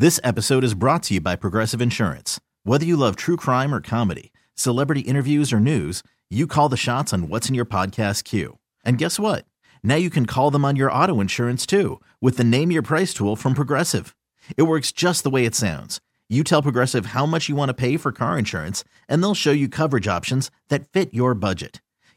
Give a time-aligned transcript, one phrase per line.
[0.00, 2.40] This episode is brought to you by Progressive Insurance.
[2.64, 7.12] Whether you love true crime or comedy, celebrity interviews or news, you call the shots
[7.12, 8.56] on what's in your podcast queue.
[8.82, 9.44] And guess what?
[9.82, 13.12] Now you can call them on your auto insurance too with the Name Your Price
[13.12, 14.16] tool from Progressive.
[14.56, 16.00] It works just the way it sounds.
[16.30, 19.52] You tell Progressive how much you want to pay for car insurance, and they'll show
[19.52, 21.82] you coverage options that fit your budget.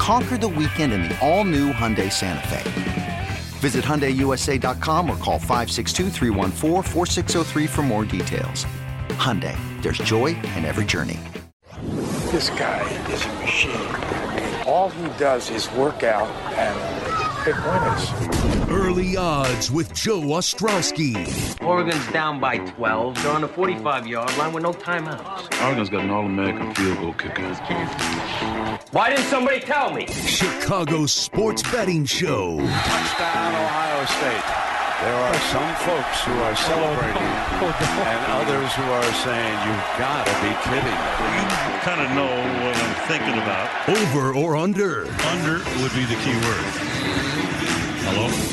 [0.00, 3.28] Conquer the weekend in the all new Hyundai Santa Fe.
[3.58, 6.08] Visit HyundaiUSA.com or call 562
[7.68, 8.64] for more details.
[9.18, 11.20] Hyundai, there's joy in every journey.
[12.32, 13.94] This guy is a machine.
[14.66, 18.70] All he does is work out and pick winners.
[18.70, 21.60] Early odds with Joe Ostrowski.
[21.62, 23.22] Oregon's down by 12.
[23.22, 25.64] They're on the 45 yard line with no timeouts.
[25.64, 27.42] Oregon's got an All American field goal kicker.
[28.92, 30.06] Why didn't somebody tell me?
[30.06, 32.58] Chicago sports betting show.
[32.58, 34.79] Touchdown, Ohio State.
[35.00, 40.32] There are some folks who are celebrating and others who are saying, You've got to
[40.42, 41.00] be kidding.
[41.40, 42.28] You kind of know
[42.62, 43.70] what I'm thinking about.
[43.88, 45.06] Over or under?
[45.28, 46.66] Under would be the key word.
[48.04, 48.49] Hello?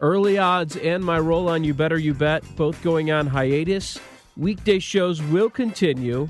[0.00, 3.98] Early odds and my role on You Better You Bet, both going on hiatus.
[4.36, 6.28] Weekday shows will continue,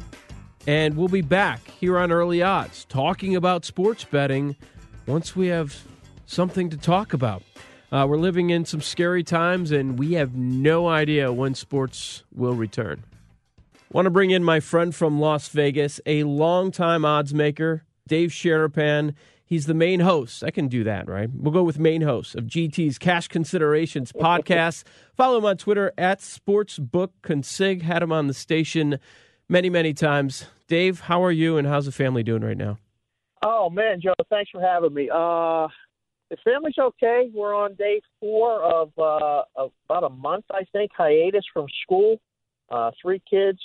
[0.66, 4.56] and we'll be back here on Early Odds talking about sports betting
[5.06, 5.82] once we have
[6.24, 7.42] something to talk about.
[7.92, 12.54] Uh, we're living in some scary times, and we have no idea when sports will
[12.54, 13.04] return.
[13.92, 19.14] Want to bring in my friend from Las Vegas, a longtime odds maker, Dave Sharapan.
[19.48, 20.44] He's the main host.
[20.44, 21.31] I can do that, right?
[21.32, 24.84] We'll go with main host of GT's Cash Considerations podcast.
[25.16, 27.81] Follow him on Twitter at SportsbookConsig.
[27.81, 28.98] Had him on the station
[29.48, 30.44] many, many times.
[30.66, 32.76] Dave, how are you and how's the family doing right now?
[33.42, 35.08] Oh, man, Joe, thanks for having me.
[35.08, 35.69] Uh,
[36.28, 37.31] the family's okay.
[37.32, 42.20] We're on day four of, uh, of about a month, I think, hiatus from school.
[42.69, 43.60] Uh, three kids.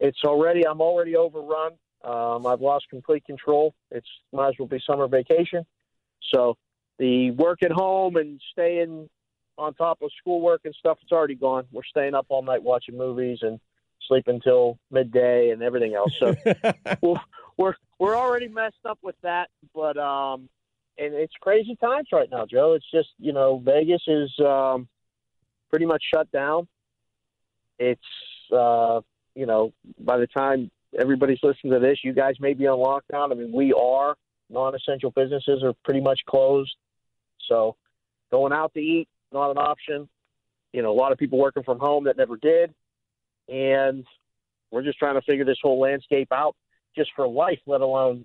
[0.00, 3.74] It's already, I'm already overrun um, I've lost complete control.
[3.90, 5.64] It's might as well be summer vacation.
[6.32, 6.56] So
[6.98, 9.08] the work at home and staying
[9.58, 11.66] on top of schoolwork and stuff, it's already gone.
[11.72, 13.60] We're staying up all night watching movies and
[14.08, 16.12] sleeping until midday and everything else.
[16.18, 16.34] So
[17.02, 17.20] we're,
[17.56, 19.48] we're we're already messed up with that.
[19.74, 20.48] But um,
[20.98, 22.72] and it's crazy times right now, Joe.
[22.74, 24.88] It's just you know Vegas is um,
[25.70, 26.66] pretty much shut down.
[27.78, 28.00] It's
[28.52, 29.00] uh,
[29.34, 31.98] you know by the time everybody's listening to this.
[32.02, 33.32] You guys may be on lockdown.
[33.32, 34.16] I mean, we are.
[34.50, 36.74] Non-essential businesses are pretty much closed.
[37.48, 37.76] So
[38.30, 40.08] going out to eat not an option.
[40.72, 42.72] You know, a lot of people working from home that never did,
[43.48, 44.06] and
[44.70, 46.56] we're just trying to figure this whole landscape out
[46.96, 48.24] just for life, let alone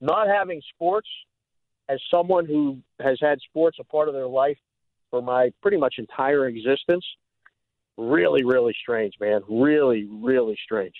[0.00, 1.08] not having sports.
[1.88, 4.58] As someone who has had sports a part of their life
[5.10, 7.04] for my pretty much entire existence,
[7.96, 9.42] really, really strange, man.
[9.48, 10.94] Really, really strange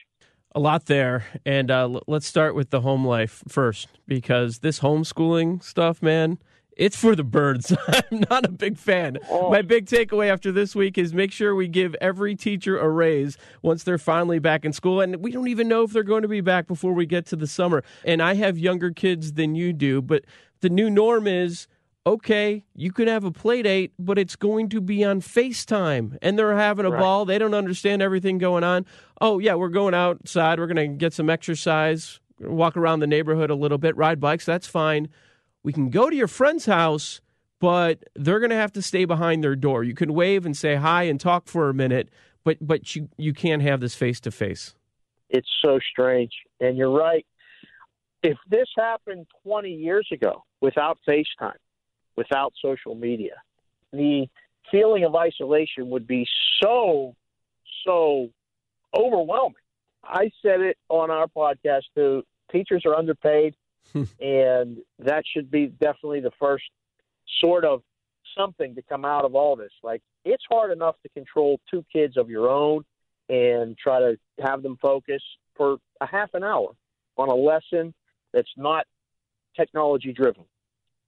[0.57, 1.25] a lot there.
[1.45, 6.39] And uh, let's start with the home life first, because this homeschooling stuff, man,
[6.79, 7.77] it's for the birds.
[7.89, 9.19] I'm not a big fan.
[9.31, 9.51] Oh.
[9.51, 13.37] My big takeaway after this week is make sure we give every teacher a raise
[13.63, 15.03] once they're finally back in school.
[15.03, 17.37] And we don't even know if they're going to be back before we get to
[17.37, 17.85] the summer.
[18.05, 20.25] And I have younger kids than you do, but
[20.61, 21.67] the new norm is
[22.07, 26.17] okay, you can have a play date, but it's going to be on FaceTime.
[26.23, 27.01] And they're having a right.
[27.01, 27.25] ball.
[27.25, 28.87] They don't understand everything going on.
[29.21, 30.61] Oh, yeah, we're going outside.
[30.61, 34.45] We're going to get some exercise, walk around the neighborhood a little bit, ride bikes.
[34.45, 35.09] That's fine.
[35.65, 37.21] We can go to your friend's house,
[37.59, 39.83] but they're going to have to stay behind their door.
[39.83, 42.09] You can wave and say hi and talk for a minute,
[42.45, 44.77] but, but you, you can't have this face to face.
[45.29, 46.31] It's so strange.
[46.61, 47.27] And you're right.
[48.23, 51.57] If this happened 20 years ago without FaceTime,
[52.17, 53.35] without social media.
[53.93, 54.27] The
[54.71, 56.27] feeling of isolation would be
[56.63, 57.15] so,
[57.87, 58.29] so
[58.95, 59.55] overwhelming.
[60.03, 62.23] I said it on our podcast too.
[62.51, 63.55] Teachers are underpaid,
[63.95, 66.65] and that should be definitely the first
[67.41, 67.83] sort of
[68.37, 69.73] something to come out of all this.
[69.83, 72.85] Like it's hard enough to control two kids of your own
[73.29, 75.23] and try to have them focus
[75.57, 76.73] for a half an hour
[77.17, 77.95] on a lesson
[78.33, 78.87] that's not
[79.57, 80.45] technology driven.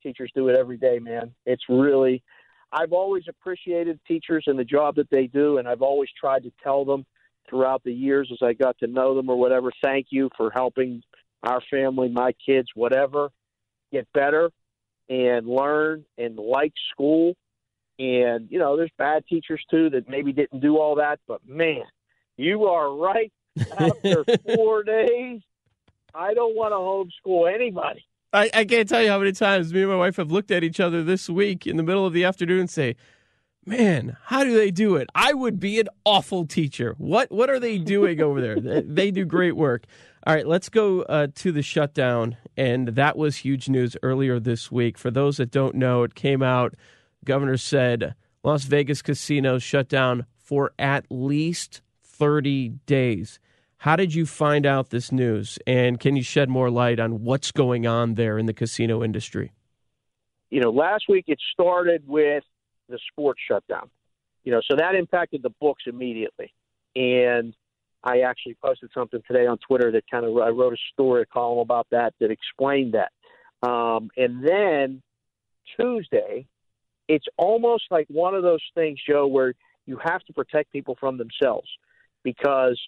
[0.03, 1.35] Teachers do it every day, man.
[1.47, 2.23] It's really
[2.71, 6.53] I've always appreciated teachers and the job that they do and I've always tried to
[6.63, 7.07] tell them
[7.49, 11.03] throughout the years as I got to know them or whatever, thank you for helping
[11.43, 13.31] our family, my kids, whatever,
[13.93, 14.51] get better
[15.09, 17.35] and learn and like school.
[17.99, 21.85] And, you know, there's bad teachers too that maybe didn't do all that, but man,
[22.37, 23.33] you are right.
[23.77, 24.25] After
[24.55, 25.41] four days,
[26.15, 28.05] I don't want to homeschool anybody.
[28.33, 30.63] I, I can't tell you how many times me and my wife have looked at
[30.63, 32.97] each other this week in the middle of the afternoon and say,
[33.65, 35.11] Man, how do they do it?
[35.15, 36.95] I would be an awful teacher.
[36.97, 38.59] What what are they doing over there?
[38.59, 39.85] they, they do great work.
[40.27, 44.71] All right, let's go uh, to the shutdown, and that was huge news earlier this
[44.71, 44.99] week.
[44.99, 46.75] For those that don't know, it came out.
[47.25, 53.39] Governor said Las Vegas casinos shut down for at least 30 days.
[53.79, 55.57] How did you find out this news?
[55.65, 59.53] And can you shed more light on what's going on there in the casino industry?
[60.51, 62.43] You know, last week it started with
[62.89, 63.89] the sports shutdown.
[64.43, 66.53] You know, so that impacted the books immediately.
[66.97, 67.55] And
[68.03, 71.27] I actually posted something today on Twitter that kind of I wrote a story, a
[71.27, 73.13] column about that that explained that.
[73.69, 75.03] Um, and then
[75.79, 76.47] Tuesday,
[77.07, 79.55] it's almost like one of those things, Joe, where
[79.87, 81.69] you have to protect people from themselves
[82.25, 82.81] because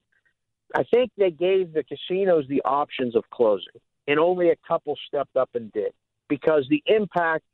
[0.74, 5.36] I think they gave the casinos the options of closing, and only a couple stepped
[5.36, 5.92] up and did
[6.28, 7.44] because the impact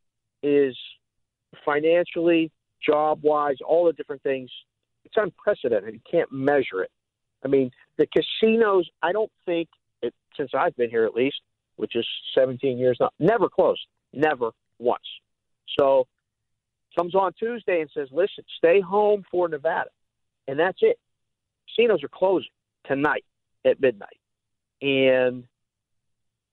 [0.42, 0.76] is
[1.64, 2.50] financially,
[2.84, 4.50] job wise, all the different things.
[5.04, 5.94] It's unprecedented.
[5.94, 6.90] You can't measure it.
[7.44, 9.68] I mean, the casinos, I don't think,
[10.02, 11.40] it, since I've been here at least,
[11.76, 13.80] which is 17 years now, never closed.
[14.12, 15.04] Never once.
[15.78, 16.06] So
[16.96, 19.90] comes on Tuesday and says, listen, stay home for Nevada.
[20.48, 20.98] And that's it.
[21.68, 22.50] Casinos are closing
[22.88, 23.24] tonight
[23.64, 24.18] at midnight.
[24.80, 25.44] And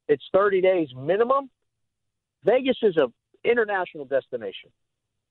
[0.07, 1.49] it's 30 days minimum.
[2.43, 3.13] Vegas is an
[3.43, 4.69] international destination.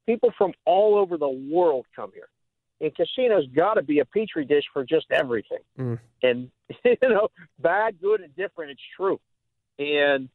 [0.07, 2.29] People from all over the world come here.
[2.81, 5.61] And casinos got to be a petri dish for just everything.
[5.79, 6.01] Mm.
[6.23, 6.51] And,
[6.85, 7.29] you know,
[7.61, 8.73] bad, good, and different.
[8.73, 9.21] It's true.
[9.79, 10.29] And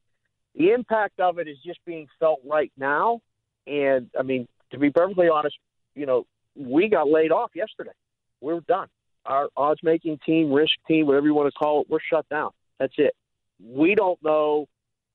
[0.55, 3.21] the impact of it is just being felt right now.
[3.65, 5.55] And, I mean, to be perfectly honest,
[5.93, 6.25] you know,
[6.55, 7.91] we got laid off yesterday.
[8.39, 8.87] We're done.
[9.27, 12.51] Our odds making team, risk team, whatever you want to call it, we're shut down.
[12.79, 13.13] That's it.
[13.63, 14.67] We don't know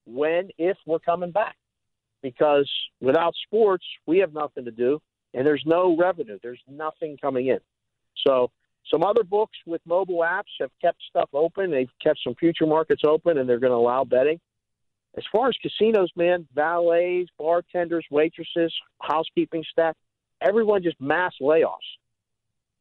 [0.05, 1.57] when, if we're coming back
[2.23, 2.71] because
[3.01, 5.01] without sports, we have nothing to do,
[5.33, 6.39] and there's no revenue.
[6.43, 7.59] There's nothing coming in.
[8.27, 8.51] So,
[8.91, 11.71] some other books with mobile apps have kept stuff open.
[11.71, 14.41] They've kept some future markets open, and they're going to allow betting.
[15.17, 19.95] As far as casinos, man, valets, bartenders, waitresses, housekeeping staff,
[20.41, 21.77] everyone just mass layoffs.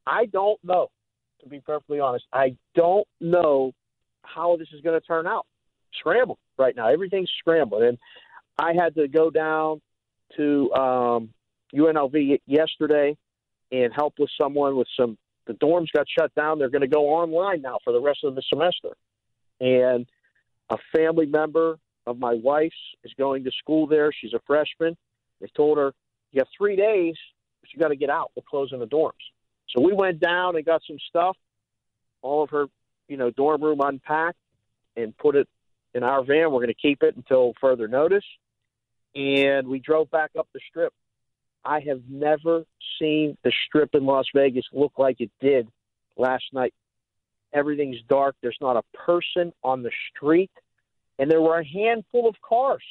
[0.06, 0.88] I don't know,
[1.42, 2.24] to be perfectly honest.
[2.32, 3.72] I don't know
[4.22, 5.46] how this is going to turn out.
[5.98, 6.88] Scrambled right now.
[6.88, 7.82] Everything's scrambled.
[7.82, 7.98] And
[8.58, 9.80] I had to go down
[10.36, 11.30] to um,
[11.74, 13.16] UNLV yesterday
[13.70, 15.18] and help with someone with some.
[15.46, 16.58] The dorms got shut down.
[16.58, 18.90] They're going to go online now for the rest of the semester.
[19.60, 20.06] And
[20.70, 24.12] a family member of my wife's is going to school there.
[24.12, 24.96] She's a freshman.
[25.40, 25.92] They told her,
[26.30, 27.14] You have three days,
[27.60, 28.30] but you got to get out.
[28.36, 29.12] We're closing the dorms.
[29.72, 31.36] So we went down and got some stuff,
[32.20, 32.66] all of her,
[33.08, 34.38] you know, dorm room unpacked
[34.96, 35.48] and put it
[35.94, 36.50] in our van.
[36.50, 38.24] We're going to keep it until further notice.
[39.14, 40.92] And we drove back up the strip.
[41.64, 42.64] I have never
[42.98, 45.68] seen the strip in Las Vegas look like it did
[46.16, 46.74] last night.
[47.52, 48.34] Everything's dark.
[48.42, 50.50] There's not a person on the street.
[51.18, 52.82] And there were a handful of cars.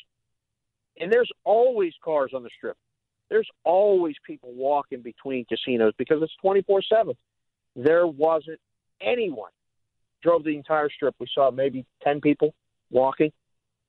[0.99, 2.77] And there's always cars on the strip.
[3.31, 7.15] There's always people walking between casinos because it's 24 7.
[7.77, 8.59] There wasn't
[9.01, 9.51] anyone.
[10.21, 11.15] Drove the entire strip.
[11.17, 12.53] We saw maybe 10 people
[12.91, 13.31] walking.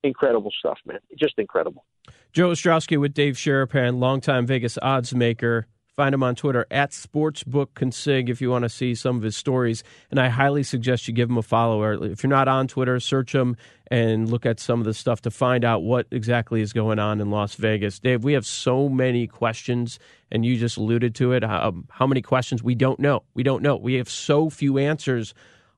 [0.05, 1.01] Incredible stuff, man.
[1.19, 1.85] Just incredible.
[2.33, 5.67] Joe Ostrowski with Dave Sharapan, longtime Vegas odds maker.
[5.95, 9.85] Find him on Twitter at SportsbookConsig if you want to see some of his stories.
[10.11, 11.83] And I highly suggest you give him a follow.
[12.03, 13.59] If you're not on Twitter, search him
[13.91, 17.21] and look at some of the stuff to find out what exactly is going on
[17.21, 17.99] in Las Vegas.
[17.99, 19.99] Dave, we have so many questions,
[20.31, 21.45] and you just alluded to it.
[21.45, 22.63] How, how many questions?
[22.63, 23.25] We don't know.
[23.35, 23.77] We don't know.
[23.77, 25.35] We have so few answers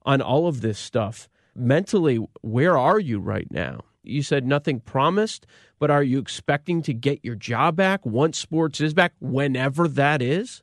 [0.06, 1.28] on all of this stuff.
[1.56, 3.80] Mentally, where are you right now?
[4.04, 5.46] You said nothing promised,
[5.78, 10.22] but are you expecting to get your job back once sports is back, whenever that
[10.22, 10.62] is?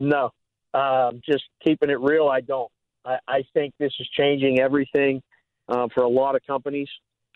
[0.00, 0.30] No,
[0.74, 2.28] um, just keeping it real.
[2.28, 2.70] I don't.
[3.04, 5.22] I, I think this is changing everything
[5.68, 6.88] uh, for a lot of companies,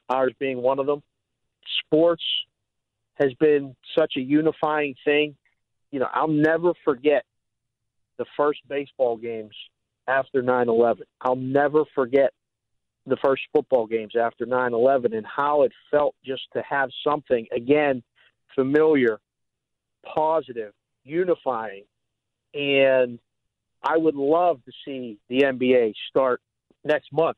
[0.08, 1.02] ours being one of them.
[1.84, 2.24] Sports
[3.14, 5.36] has been such a unifying thing.
[5.90, 7.24] You know, I'll never forget
[8.18, 9.54] the first baseball games
[10.06, 11.04] after 9 11.
[11.20, 12.32] I'll never forget
[13.06, 17.46] the first football games after 9 11 and how it felt just to have something,
[17.54, 18.02] again,
[18.54, 19.18] familiar,
[20.04, 20.72] positive,
[21.04, 21.84] unifying.
[22.54, 23.18] And
[23.82, 26.40] I would love to see the NBA start
[26.84, 27.36] next month.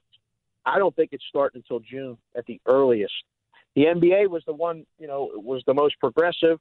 [0.67, 3.13] I don't think it's starting until June at the earliest.
[3.77, 6.59] The NBA was the one, you know, was the most progressive,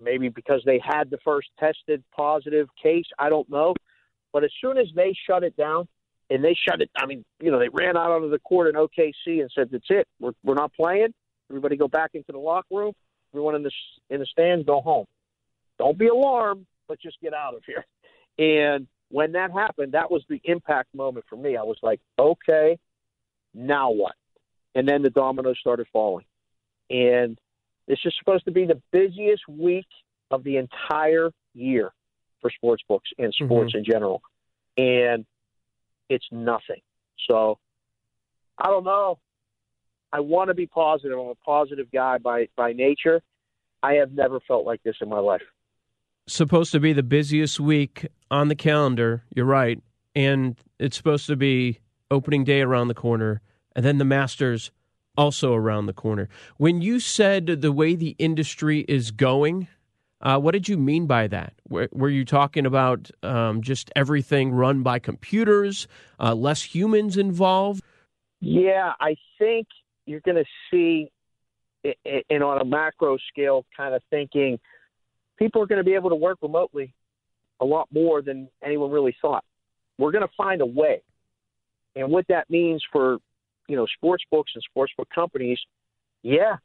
[0.00, 3.04] maybe because they had the first tested positive case.
[3.18, 3.74] I don't know.
[4.32, 5.86] But as soon as they shut it down,
[6.30, 8.74] and they shut it, I mean, you know, they ran out onto the court in
[8.74, 10.06] OKC and said, "That's it.
[10.20, 11.12] We're we're not playing.
[11.50, 12.92] Everybody go back into the locker room.
[13.32, 13.70] Everyone in the
[14.10, 15.06] in the stands go home.
[15.78, 17.84] Don't be alarmed, but just get out of here."
[18.36, 21.56] And when that happened, that was the impact moment for me.
[21.56, 22.78] I was like, "Okay,
[23.54, 24.16] now what?"
[24.74, 26.24] And then the dominoes started falling.
[26.90, 27.38] And
[27.86, 29.86] this is supposed to be the busiest week
[30.32, 31.92] of the entire year
[32.40, 33.78] for sports books and sports mm-hmm.
[33.78, 34.22] in general.
[34.76, 35.24] And
[36.08, 36.80] it's nothing.
[37.28, 37.58] So
[38.58, 39.18] I don't know.
[40.12, 41.18] I want to be positive.
[41.18, 43.20] I'm a positive guy by, by nature.
[43.82, 45.42] I have never felt like this in my life.
[46.26, 49.24] Supposed to be the busiest week on the calendar.
[49.34, 49.82] You're right.
[50.14, 51.80] And it's supposed to be
[52.10, 53.42] opening day around the corner.
[53.74, 54.70] And then the Masters
[55.16, 56.28] also around the corner.
[56.56, 59.68] When you said the way the industry is going,
[60.24, 61.54] uh, what did you mean by that?
[61.68, 65.86] Were, were you talking about um, just everything run by computers,
[66.18, 67.82] uh, less humans involved?
[68.40, 69.68] Yeah, I think
[70.06, 71.10] you're going to see,
[72.30, 74.58] and on a macro scale, kind of thinking
[75.38, 76.94] people are going to be able to work remotely
[77.60, 79.44] a lot more than anyone really thought.
[79.98, 81.02] We're going to find a way.
[81.94, 83.18] And what that means for
[83.68, 85.58] you know, sports books and sports book companies,
[86.22, 86.56] yeah,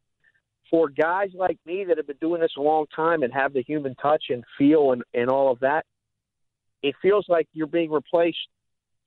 [0.70, 3.64] for guys like me that have been doing this a long time and have the
[3.64, 5.86] human touch and feel and, and all of that,
[6.84, 8.38] it feels like you're being replaced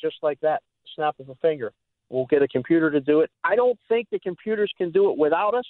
[0.01, 0.63] just like that,
[0.95, 1.73] snap of a finger.
[2.11, 3.31] We'll get a computer to do it.
[3.45, 5.65] I don't think the computers can do it without us,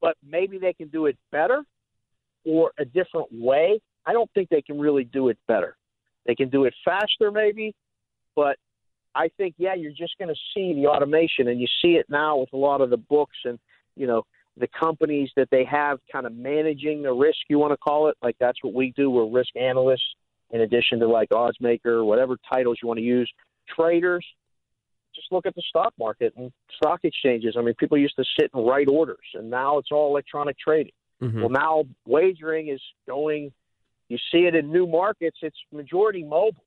[0.00, 1.62] but maybe they can do it better
[2.44, 3.80] or a different way.
[4.04, 5.76] I don't think they can really do it better.
[6.26, 7.74] They can do it faster, maybe,
[8.34, 8.56] but
[9.14, 12.36] I think, yeah, you're just going to see the automation, and you see it now
[12.36, 13.58] with a lot of the books and,
[13.96, 14.24] you know,
[14.58, 18.16] the companies that they have kind of managing the risk, you want to call it.
[18.22, 19.10] Like that's what we do.
[19.10, 20.14] We're risk analysts,
[20.50, 23.30] in addition to like odds maker, whatever titles you want to use.
[23.74, 24.24] Traders,
[25.14, 27.56] just look at the stock market and stock exchanges.
[27.58, 30.92] I mean, people used to sit and write orders, and now it's all electronic trading.
[31.22, 31.40] Mm-hmm.
[31.40, 33.52] Well, now wagering is going.
[34.08, 35.38] You see it in new markets.
[35.42, 36.62] It's majority mobile.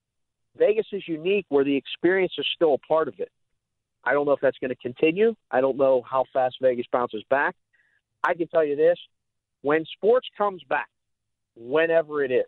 [0.57, 3.31] Vegas is unique where the experience is still a part of it.
[4.03, 5.35] I don't know if that's going to continue.
[5.51, 7.55] I don't know how fast Vegas bounces back.
[8.23, 8.97] I can tell you this
[9.61, 10.89] when sports comes back,
[11.55, 12.45] whenever it is,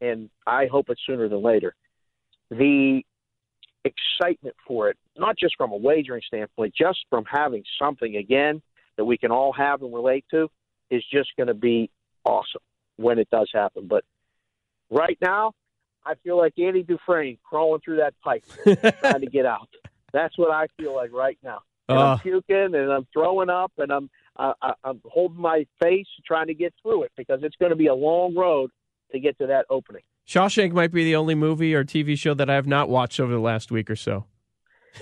[0.00, 1.74] and I hope it's sooner than later,
[2.50, 3.02] the
[3.84, 8.62] excitement for it, not just from a wagering standpoint, just from having something again
[8.96, 10.48] that we can all have and relate to,
[10.90, 11.90] is just going to be
[12.24, 12.62] awesome
[12.96, 13.86] when it does happen.
[13.88, 14.04] But
[14.90, 15.52] right now,
[16.06, 18.44] I feel like Andy Dufresne crawling through that pipe,
[19.00, 19.68] trying to get out.
[20.12, 21.60] That's what I feel like right now.
[21.88, 26.06] And uh, I'm puking and I'm throwing up and I'm uh, I'm holding my face,
[26.26, 28.70] trying to get through it because it's going to be a long road
[29.12, 30.02] to get to that opening.
[30.26, 33.32] Shawshank might be the only movie or TV show that I have not watched over
[33.32, 34.24] the last week or so.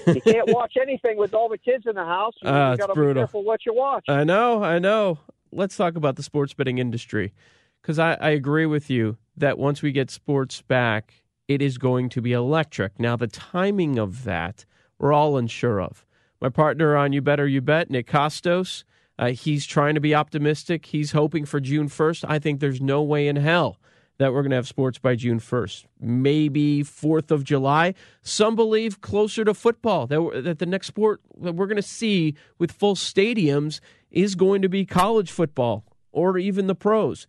[0.06, 2.34] you can't watch anything with all the kids in the house.
[2.42, 4.04] You, uh, got to be careful what you watch.
[4.08, 5.18] I know, I know.
[5.52, 7.32] Let's talk about the sports betting industry
[7.80, 12.08] because I, I agree with you that once we get sports back, it is going
[12.10, 12.98] to be electric.
[12.98, 14.64] Now, the timing of that,
[14.98, 16.06] we're all unsure of.
[16.40, 18.84] My partner on You Better You Bet, Nick Kostos,
[19.18, 20.86] uh, he's trying to be optimistic.
[20.86, 22.24] He's hoping for June 1st.
[22.28, 23.78] I think there's no way in hell
[24.18, 25.84] that we're going to have sports by June 1st.
[26.00, 27.94] Maybe 4th of July.
[28.22, 32.34] Some believe closer to football, that, that the next sport that we're going to see
[32.58, 37.26] with full stadiums is going to be college football or even the pros.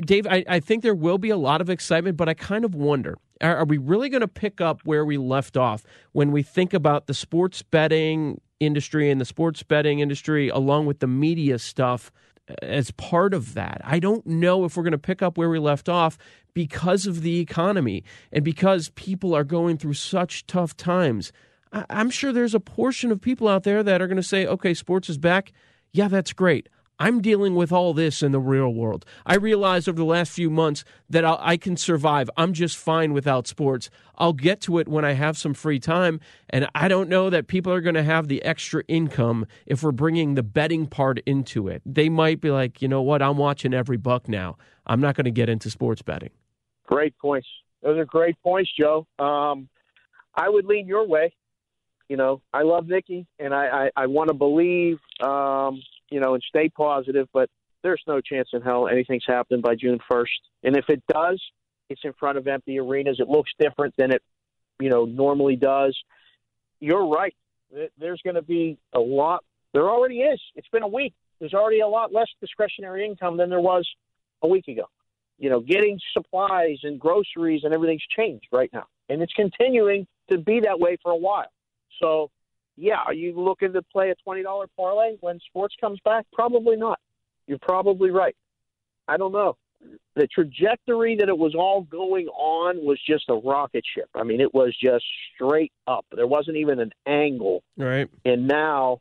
[0.00, 2.74] Dave, I, I, think there will be a lot of excitement, but I kind of
[2.74, 6.42] wonder are, are we really going to pick up where we left off when we
[6.42, 11.58] think about the sports betting industry and the sports betting industry along with the media
[11.58, 12.12] stuff
[12.62, 13.80] as part of that?
[13.84, 16.18] I don't know if we're going to pick up where we left off
[16.54, 21.32] because of the economy and because people are going through such tough times.
[21.72, 24.74] I'm sure there's a portion of people out there that are going to say, okay,
[24.74, 25.52] sports is back.
[25.92, 26.68] Yeah, that's great.
[27.00, 29.06] I'm dealing with all this in the real world.
[29.24, 32.28] I realized over the last few months that I'll, i can survive.
[32.36, 33.88] I'm just fine without sports.
[34.18, 36.20] I'll get to it when I have some free time.
[36.50, 39.92] And I don't know that people are going to have the extra income if we're
[39.92, 41.80] bringing the betting part into it.
[41.86, 43.22] They might be like, you know what?
[43.22, 44.58] I'm watching every buck now.
[44.86, 46.30] I'm not going to get into sports betting.
[46.86, 47.48] Great points.
[47.82, 49.06] Those are great points, Joe.
[49.18, 49.70] Um,
[50.34, 51.32] I would lean your way.
[52.10, 55.80] You know, I love Nikki, and I, I, I want to believe um,
[56.10, 57.28] you know, and stay positive.
[57.32, 57.48] But
[57.82, 60.26] there's no chance in hell anything's happening by June 1st.
[60.64, 61.40] And if it does,
[61.88, 63.18] it's in front of empty arenas.
[63.20, 64.22] It looks different than it,
[64.78, 65.96] you know, normally does.
[66.78, 67.34] You're right.
[67.98, 69.44] There's going to be a lot.
[69.72, 70.40] There already is.
[70.56, 71.14] It's been a week.
[71.38, 73.88] There's already a lot less discretionary income than there was
[74.42, 74.84] a week ago.
[75.38, 78.84] You know, getting supplies and groceries and everything's changed right now.
[79.08, 81.50] And it's continuing to be that way for a while.
[82.00, 82.30] So
[82.80, 86.26] yeah, are you looking to play a twenty dollar parlay when sports comes back?
[86.32, 86.98] Probably not.
[87.46, 88.34] You're probably right.
[89.06, 89.56] I don't know.
[90.14, 94.08] The trajectory that it was all going on was just a rocket ship.
[94.14, 96.06] I mean, it was just straight up.
[96.14, 97.62] There wasn't even an angle.
[97.76, 98.08] Right.
[98.24, 99.00] And now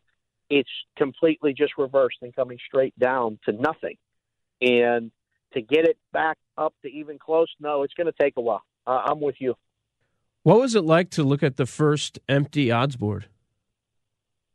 [0.49, 3.97] it's completely just reversed and coming straight down to nothing.
[4.61, 5.11] And
[5.53, 8.63] to get it back up to even close, no, it's going to take a while.
[8.87, 9.55] Uh, I'm with you.
[10.43, 13.27] What was it like to look at the first empty odds board?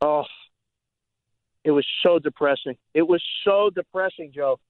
[0.05, 0.25] Oh,
[1.65, 2.77] it was so depressing.
[2.93, 4.61] It was so depressing, Joe.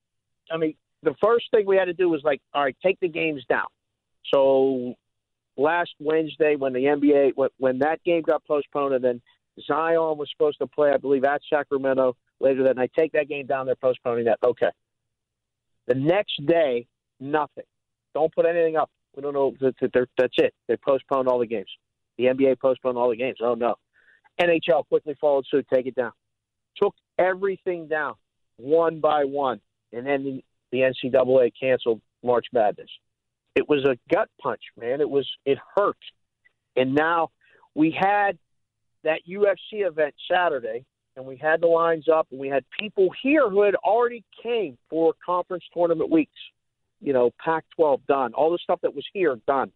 [0.48, 3.08] I mean, the first thing we had to do was like, all right, take the
[3.08, 3.66] games down.
[4.32, 4.94] So
[5.56, 9.20] last Wednesday, when the NBA when, that game got postponed, and then
[9.66, 12.92] Zion was supposed to play, I believe, at Sacramento later that night.
[12.96, 13.66] Take that game down.
[13.66, 14.38] They're postponing that.
[14.44, 14.70] Okay.
[15.88, 16.86] The next day,
[17.18, 17.64] nothing.
[18.14, 18.88] Don't put anything up.
[19.16, 19.52] We don't know.
[19.60, 20.54] That's it.
[20.68, 21.70] They postponed all the games.
[22.18, 23.38] The NBA postponed all the games.
[23.42, 23.74] Oh no.
[24.40, 26.12] NHL quickly followed suit, take it down.
[26.76, 28.14] Took everything down
[28.56, 29.60] one by one,
[29.92, 32.90] and then the, NCAA canceled March Madness.
[33.54, 35.00] It was a gut punch, man.
[35.00, 35.96] It was it hurt.
[36.74, 37.30] And now
[37.76, 38.36] we had
[39.04, 40.84] that UFC event Saturday,
[41.16, 44.76] and we had the lines up, and we had people here who had already came
[44.90, 46.32] for conference tournament weeks.
[47.00, 49.70] You know, Pac-12 done, all the stuff that was here done.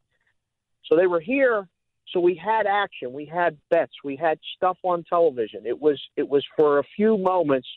[0.87, 1.69] So they were here
[2.13, 5.67] so we had action, we had bets, we had stuff on television.
[5.67, 7.69] It was it was for a few moments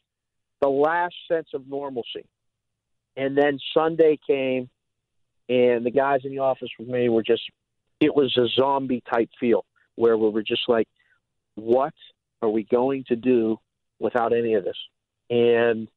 [0.61, 2.25] the last sense of normalcy.
[3.17, 4.69] And then Sunday came
[5.49, 7.41] and the guys in the office with me were just
[7.99, 9.65] it was a zombie type feel
[9.95, 10.87] where we were just like
[11.55, 11.93] what
[12.41, 13.57] are we going to do
[13.99, 14.77] without any of this?
[15.29, 15.89] And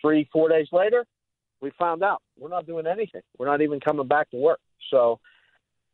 [0.00, 1.04] three, four days later,
[1.60, 3.22] we found out we're not doing anything.
[3.38, 4.58] We're not even coming back to work.
[4.90, 5.20] So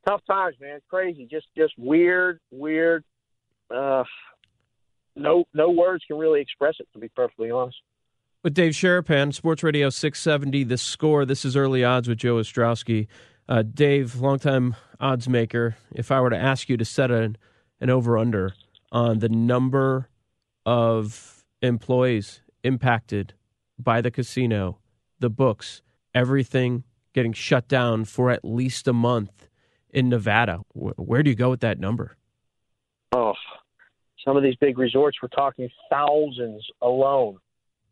[0.09, 0.77] tough times, man.
[0.77, 3.05] It's Crazy, just just weird, weird.
[3.71, 4.05] Uh,
[5.15, 6.89] no, no words can really express it.
[6.95, 7.77] To be perfectly honest.
[8.43, 11.27] With Dave Sharapan, Sports Radio 670, The Score.
[11.27, 13.09] This is Early Odds with Joe Ostrowski.
[13.49, 15.77] Uh, Dave, longtime odds maker.
[15.93, 17.37] If I were to ask you to set an,
[17.81, 18.55] an over under
[18.93, 20.09] on the number
[20.65, 23.35] of employees impacted
[23.79, 24.79] by the casino,
[25.19, 25.83] the books,
[26.15, 29.49] everything getting shut down for at least a month
[29.93, 30.61] in Nevada.
[30.75, 32.17] Where do you go with that number?
[33.13, 33.35] Oh,
[34.25, 37.39] some of these big resorts, we're talking thousands alone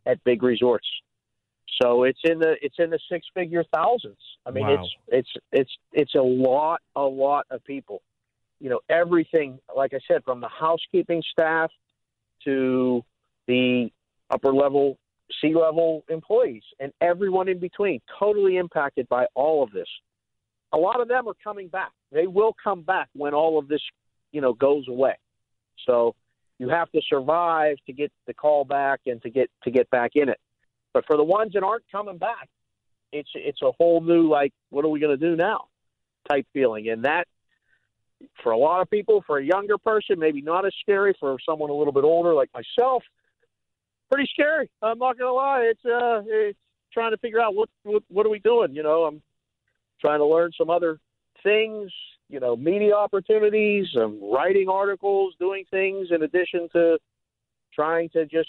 [0.04, 0.86] at big resorts.
[1.82, 4.18] So it's in the it's in the six figure thousands.
[4.46, 4.74] I mean, wow.
[4.74, 8.02] it's it's it's it's a lot a lot of people.
[8.60, 11.70] You know, everything like I said, from the housekeeping staff
[12.44, 13.04] to
[13.46, 13.90] the
[14.30, 14.98] upper level
[15.40, 19.88] C level employees and everyone in between, totally impacted by all of this
[20.72, 21.92] a lot of them are coming back.
[22.12, 23.82] They will come back when all of this,
[24.32, 25.14] you know, goes away.
[25.86, 26.14] So
[26.58, 30.12] you have to survive to get the call back and to get to get back
[30.14, 30.40] in it.
[30.92, 32.48] But for the ones that aren't coming back,
[33.12, 35.68] it's it's a whole new like, what are we going to do now?
[36.28, 37.26] type feeling, and that
[38.42, 41.14] for a lot of people, for a younger person, maybe not as scary.
[41.18, 43.02] For someone a little bit older like myself,
[44.10, 44.70] pretty scary.
[44.82, 45.70] I'm not going to lie.
[45.70, 46.58] It's uh, it's
[46.92, 48.74] trying to figure out what, what what are we doing.
[48.74, 49.22] You know, I'm
[50.00, 50.98] trying to learn some other
[51.42, 51.90] things,
[52.28, 56.98] you know, media opportunities, um, writing articles, doing things in addition to
[57.72, 58.48] trying to just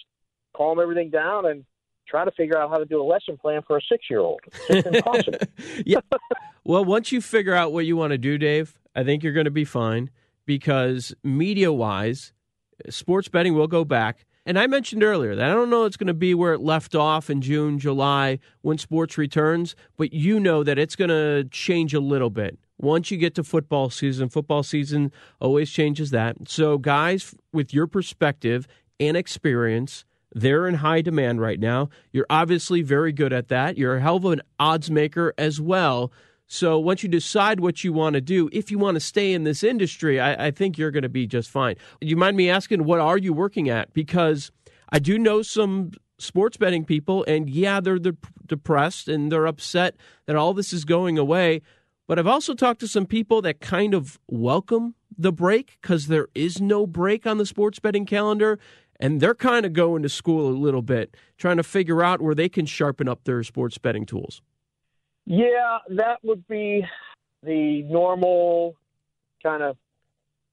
[0.55, 1.65] calm everything down and
[2.07, 4.39] try to figure out how to do a lesson plan for a six year old.
[4.69, 5.39] It's impossible.
[5.85, 5.99] yeah.
[6.63, 9.45] Well, once you figure out what you want to do, Dave, I think you're going
[9.45, 10.09] to be fine
[10.45, 12.33] because media wise,
[12.89, 14.25] sports betting will go back.
[14.47, 16.95] And I mentioned earlier that I don't know it's going to be where it left
[16.95, 21.93] off in June, July when sports returns, but you know that it's going to change
[21.93, 22.57] a little bit.
[22.79, 26.37] Once you get to football season, football season always changes that.
[26.47, 28.67] So, guys, with your perspective
[29.01, 31.89] and experience, They're in high demand right now.
[32.11, 33.77] You're obviously very good at that.
[33.77, 36.11] You're a hell of an odds maker as well.
[36.47, 39.43] So once you decide what you want to do, if you want to stay in
[39.43, 41.75] this industry, I, I think you're going to be just fine.
[41.99, 43.93] You mind me asking, what are you working at?
[43.93, 44.51] Because
[44.89, 49.95] I do know some sports betting people, and yeah, they're, they're depressed and they're upset
[50.25, 51.61] that all this is going away.
[52.07, 56.29] But I've also talked to some people that kind of welcome the break because there
[56.33, 58.57] is no break on the sports betting calendar.
[58.99, 62.33] And they're kind of going to school a little bit, trying to figure out where
[62.33, 64.41] they can sharpen up their sports betting tools.
[65.27, 66.85] Yeah, that would be
[67.43, 68.75] the normal
[69.43, 69.77] kind of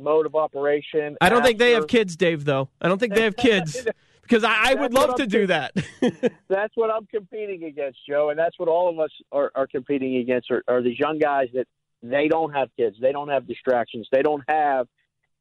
[0.00, 1.16] mode of operation.
[1.20, 1.46] I don't after...
[1.46, 2.68] think they have kids, Dave, though.
[2.80, 3.86] I don't think they have kids.
[4.22, 5.76] because I, I would love to do that.
[6.48, 10.16] that's what I'm competing against, Joe, and that's what all of us are, are competing
[10.16, 11.68] against are, are these young guys that
[12.02, 14.88] they don't have kids, they don't have distractions, they don't have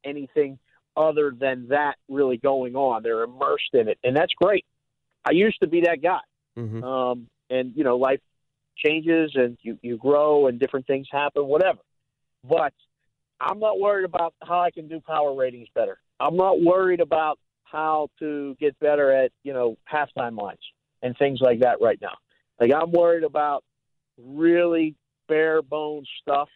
[0.04, 0.58] anything
[0.96, 3.02] other than that really going on.
[3.02, 4.64] They're immersed in it, and that's great.
[5.24, 6.20] I used to be that guy,
[6.56, 6.84] mm-hmm.
[6.84, 8.20] um, and you know, life
[8.76, 11.80] changes and you, you grow and different things happen, whatever.
[12.48, 12.72] But
[13.40, 15.98] I'm not worried about how I can do power ratings better.
[16.20, 20.60] I'm not worried about how to get better at, you know, halftime lines
[21.02, 22.14] and things like that right now.
[22.60, 23.64] Like I'm worried about
[24.18, 24.94] really
[25.28, 26.48] bare bones stuff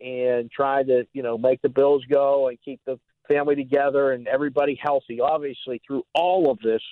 [0.00, 4.26] and trying to, you know, make the Bills go and keep the family together and
[4.26, 5.20] everybody healthy.
[5.20, 6.82] Obviously, through all of this,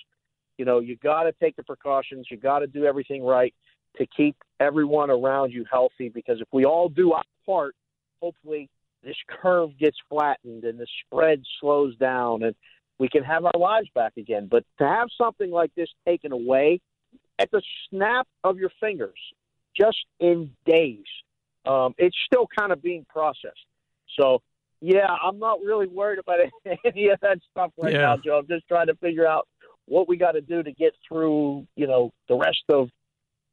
[0.57, 2.27] you know, you got to take the precautions.
[2.29, 3.53] You got to do everything right
[3.97, 7.75] to keep everyone around you healthy because if we all do our part,
[8.21, 8.69] hopefully
[9.03, 12.55] this curve gets flattened and the spread slows down and
[12.99, 14.47] we can have our lives back again.
[14.49, 16.81] But to have something like this taken away
[17.39, 19.19] at the snap of your fingers,
[19.79, 21.05] just in days,
[21.65, 23.65] um, it's still kind of being processed.
[24.19, 24.41] So,
[24.81, 26.39] yeah, I'm not really worried about
[26.85, 27.99] any of that stuff right yeah.
[27.99, 28.39] now, Joe.
[28.39, 29.47] I'm just trying to figure out
[29.85, 32.89] what we got to do to get through, you know, the rest of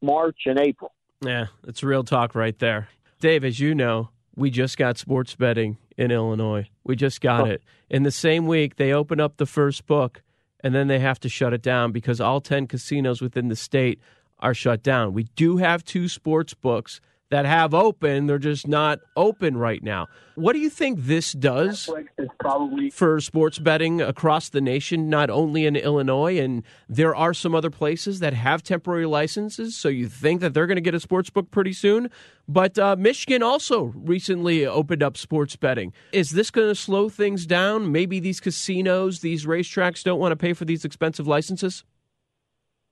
[0.04, 0.92] March and April.
[1.24, 2.88] Yeah, it's real talk right there.
[3.20, 6.68] Dave, as you know, we just got sports betting in Illinois.
[6.84, 7.52] We just got oh.
[7.52, 7.62] it.
[7.88, 10.22] In the same week, they open up the first book
[10.60, 14.00] and then they have to shut it down because all 10 casinos within the state
[14.40, 15.12] are shut down.
[15.12, 17.00] We do have two sports books
[17.34, 18.28] that have open.
[18.28, 20.06] They're just not open right now.
[20.36, 21.90] What do you think this does
[22.38, 26.38] probably- for sports betting across the nation, not only in Illinois?
[26.38, 30.68] And there are some other places that have temporary licenses, so you think that they're
[30.68, 32.08] going to get a sports book pretty soon.
[32.46, 35.92] But uh, Michigan also recently opened up sports betting.
[36.12, 37.90] Is this going to slow things down?
[37.90, 41.82] Maybe these casinos, these racetracks don't want to pay for these expensive licenses?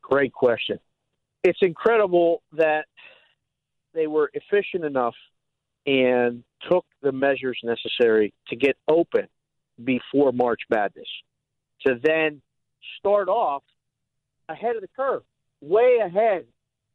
[0.02, 0.80] Great question.
[1.44, 2.86] It's incredible that
[3.94, 5.14] they were efficient enough
[5.86, 9.26] and took the measures necessary to get open
[9.82, 11.08] before March Madness
[11.86, 12.40] to then
[12.98, 13.62] start off
[14.48, 15.22] ahead of the curve,
[15.60, 16.46] way ahead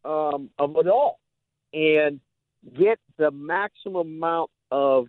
[0.05, 1.19] um, of it all,
[1.73, 2.19] and
[2.77, 5.07] get the maximum amount of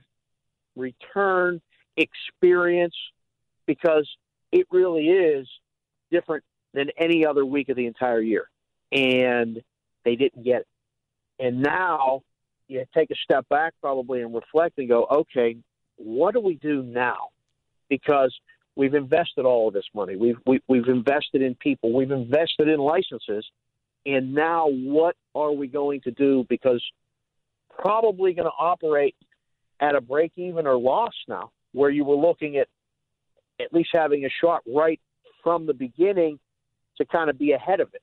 [0.76, 1.60] return
[1.96, 2.94] experience
[3.66, 4.08] because
[4.52, 5.46] it really is
[6.10, 8.48] different than any other week of the entire year.
[8.92, 9.62] And
[10.04, 10.66] they didn't get it.
[11.38, 12.22] And now
[12.68, 15.56] you take a step back probably and reflect and go, okay,
[15.96, 17.28] what do we do now?
[17.88, 18.34] Because
[18.76, 20.16] we've invested all of this money.
[20.16, 21.92] We've we, have we have invested in people.
[21.92, 23.44] We've invested in licenses.
[24.06, 26.46] And now what are we going to do?
[26.48, 26.82] Because
[27.78, 29.14] probably going to operate
[29.80, 32.68] at a break even or loss now, where you were looking at
[33.60, 35.00] at least having a shot right
[35.42, 36.38] from the beginning
[36.96, 38.02] to kind of be ahead of it.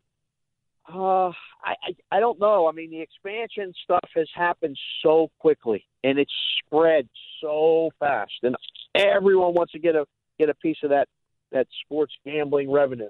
[0.87, 2.67] Uh, I, I I don't know.
[2.67, 6.31] I mean, the expansion stuff has happened so quickly, and it's
[6.65, 7.07] spread
[7.41, 8.55] so fast, and
[8.93, 10.05] everyone wants to get a
[10.37, 11.07] get a piece of that
[11.51, 13.09] that sports gambling revenue.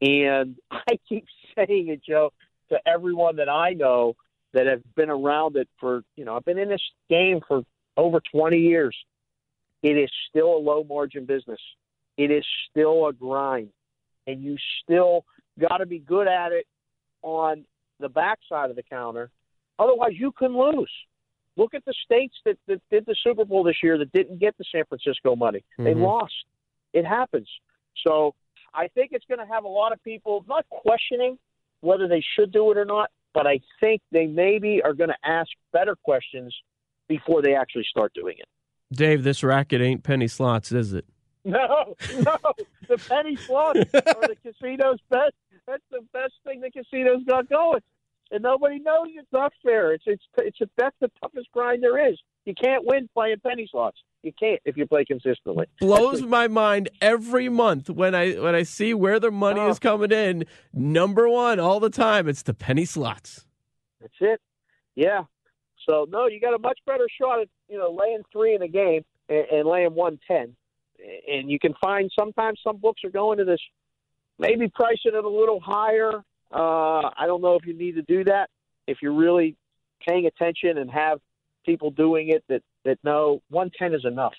[0.00, 1.24] And I keep
[1.56, 2.32] saying it, Joe,
[2.68, 4.14] to everyone that I know
[4.52, 7.62] that have been around it for you know I've been in this game for
[7.96, 8.96] over 20 years.
[9.82, 11.60] It is still a low margin business.
[12.16, 13.70] It is still a grind,
[14.28, 15.24] and you still
[15.58, 16.66] got to be good at it
[17.22, 17.64] on
[17.98, 19.30] the backside of the counter.
[19.78, 20.90] Otherwise, you can lose.
[21.56, 24.56] Look at the states that, that did the Super Bowl this year that didn't get
[24.58, 25.64] the San Francisco money.
[25.78, 25.84] Mm-hmm.
[25.84, 26.32] They lost.
[26.92, 27.48] It happens.
[28.06, 28.34] So
[28.74, 31.38] I think it's going to have a lot of people not questioning
[31.80, 35.28] whether they should do it or not, but I think they maybe are going to
[35.28, 36.54] ask better questions
[37.08, 38.46] before they actually start doing it.
[38.94, 41.04] Dave, this racket ain't penny slots, is it?
[41.44, 42.36] No, no.
[42.88, 45.32] the penny slots are the casino's best
[45.70, 47.80] that's the best thing the casino's got going.
[48.32, 49.92] And nobody knows it's not fair.
[49.92, 52.18] It's it's it's a, that's the toughest grind there is.
[52.44, 53.98] You can't win playing penny slots.
[54.22, 55.66] You can't if you play consistently.
[55.80, 59.70] Blows my mind every month when I when I see where the money Oh.
[59.70, 59.80] is ah.
[59.80, 60.44] coming in.
[60.72, 63.46] Number one all the time, it's the penny slots.
[64.00, 64.40] That's it.
[64.94, 65.24] Yeah.
[65.88, 68.68] So no, you got a much better shot at you know laying three in a
[68.68, 70.54] game and, and laying one ten,
[71.28, 73.60] and you can find sometimes some books are going to this,
[74.38, 76.22] maybe pricing it a little higher.
[76.52, 78.50] Uh, I don't know if you need to do that
[78.86, 79.56] if you're really
[80.06, 81.20] paying attention and have
[81.64, 84.34] people doing it that that know one ten is enough.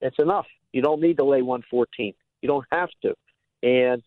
[0.00, 0.46] It's enough.
[0.72, 2.14] You don't need to lay one fourteen.
[2.42, 3.14] You don't have to,
[3.62, 4.02] and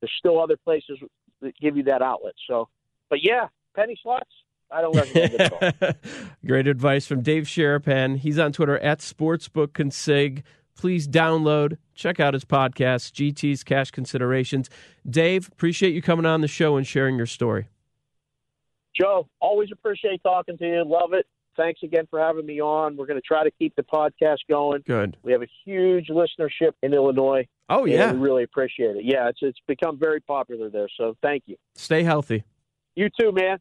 [0.00, 0.98] there's still other places
[1.40, 2.34] that give you that outlet.
[2.48, 2.68] So,
[3.08, 4.30] but yeah, penny slots.
[4.70, 5.92] I don't recommend it at all.
[6.46, 8.18] Great advice from Dave Sharapan.
[8.18, 10.42] He's on Twitter at SportsbookConsig.
[10.78, 14.70] Please download, check out his podcast, GT's Cash Considerations.
[15.10, 17.68] Dave, appreciate you coming on the show and sharing your story.
[18.98, 20.84] Joe, always appreciate talking to you.
[20.86, 21.26] Love it.
[21.56, 22.96] Thanks again for having me on.
[22.96, 24.84] We're going to try to keep the podcast going.
[24.86, 25.16] Good.
[25.24, 27.48] We have a huge listenership in Illinois.
[27.68, 28.12] Oh, yeah.
[28.12, 29.04] we really appreciate it.
[29.04, 30.88] Yeah, it's it's become very popular there.
[30.96, 31.56] So thank you.
[31.74, 32.44] Stay healthy.
[32.94, 33.58] You too, man.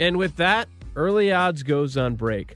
[0.00, 2.54] And with that, early odds goes on break.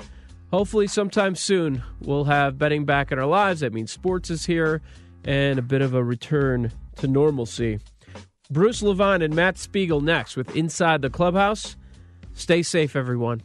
[0.52, 3.60] Hopefully, sometime soon, we'll have betting back in our lives.
[3.60, 4.82] That means sports is here
[5.24, 7.78] and a bit of a return to normalcy.
[8.50, 11.76] Bruce Levine and Matt Spiegel next with Inside the Clubhouse.
[12.34, 13.40] Stay safe, everyone.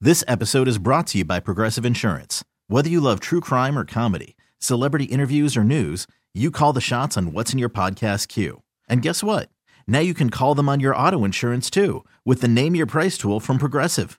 [0.00, 2.42] This episode is brought to you by Progressive Insurance.
[2.68, 7.18] Whether you love true crime or comedy, celebrity interviews or news, you call the shots
[7.18, 8.62] on what's in your podcast queue.
[8.88, 9.50] And guess what?
[9.86, 13.18] Now you can call them on your auto insurance too with the Name Your Price
[13.18, 14.18] tool from Progressive.